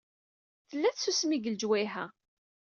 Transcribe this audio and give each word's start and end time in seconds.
Tella 0.69 0.89
tsusmi 0.91 1.37
deg 1.37 1.45
lejwayeh-a. 1.51 2.05